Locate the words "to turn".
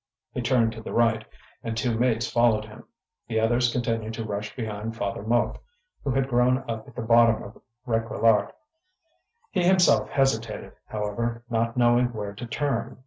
12.33-12.99